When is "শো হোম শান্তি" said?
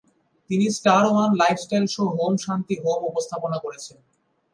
1.93-2.75